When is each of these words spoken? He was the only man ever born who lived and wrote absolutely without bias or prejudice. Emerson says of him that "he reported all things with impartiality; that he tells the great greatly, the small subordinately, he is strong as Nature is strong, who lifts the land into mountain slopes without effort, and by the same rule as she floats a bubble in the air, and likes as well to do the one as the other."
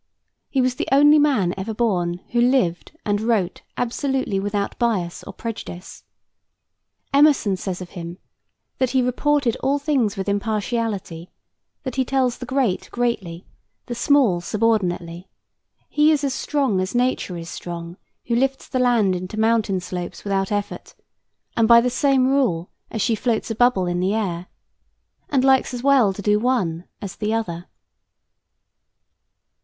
He 0.49 0.61
was 0.61 0.73
the 0.73 0.87
only 0.91 1.19
man 1.19 1.53
ever 1.57 1.75
born 1.75 2.21
who 2.31 2.41
lived 2.41 2.97
and 3.05 3.21
wrote 3.21 3.61
absolutely 3.77 4.39
without 4.39 4.79
bias 4.79 5.23
or 5.25 5.31
prejudice. 5.31 6.05
Emerson 7.13 7.55
says 7.55 7.81
of 7.81 7.91
him 7.91 8.17
that 8.79 8.89
"he 8.97 9.01
reported 9.03 9.57
all 9.57 9.77
things 9.77 10.17
with 10.17 10.27
impartiality; 10.27 11.29
that 11.83 11.97
he 11.97 12.03
tells 12.03 12.39
the 12.39 12.47
great 12.47 12.89
greatly, 12.91 13.45
the 13.85 13.93
small 13.93 14.41
subordinately, 14.41 15.29
he 15.87 16.11
is 16.11 16.33
strong 16.33 16.79
as 16.81 16.95
Nature 16.95 17.37
is 17.37 17.51
strong, 17.51 17.95
who 18.25 18.35
lifts 18.35 18.67
the 18.67 18.79
land 18.79 19.15
into 19.15 19.39
mountain 19.39 19.79
slopes 19.79 20.23
without 20.23 20.51
effort, 20.51 20.95
and 21.55 21.67
by 21.67 21.79
the 21.79 21.91
same 21.91 22.27
rule 22.27 22.71
as 22.89 23.03
she 23.03 23.13
floats 23.13 23.51
a 23.51 23.55
bubble 23.55 23.85
in 23.85 23.99
the 23.99 24.15
air, 24.15 24.47
and 25.29 25.45
likes 25.45 25.75
as 25.75 25.83
well 25.83 26.11
to 26.11 26.23
do 26.23 26.39
the 26.39 26.43
one 26.43 26.85
as 27.03 27.17
the 27.17 27.31
other." 27.31 27.67